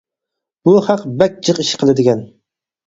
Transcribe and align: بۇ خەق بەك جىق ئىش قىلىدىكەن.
بۇ 0.69 0.73
خەق 0.87 1.05
بەك 1.21 1.39
جىق 1.49 1.63
ئىش 1.67 1.73
قىلىدىكەن. 1.85 2.27